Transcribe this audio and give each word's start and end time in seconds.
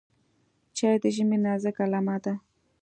چای 0.77 0.95
د 1.03 1.05
ژمي 1.15 1.37
نازکه 1.45 1.85
لمحه 1.91 2.17
ده. 2.23 2.33